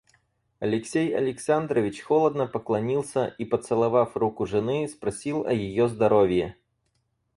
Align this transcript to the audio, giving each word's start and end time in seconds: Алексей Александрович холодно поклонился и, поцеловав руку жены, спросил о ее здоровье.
Алексей 0.59 1.15
Александрович 1.15 2.01
холодно 2.01 2.47
поклонился 2.47 3.27
и, 3.37 3.45
поцеловав 3.45 4.17
руку 4.17 4.47
жены, 4.47 4.87
спросил 4.87 5.45
о 5.45 5.53
ее 5.53 5.87
здоровье. 5.89 6.57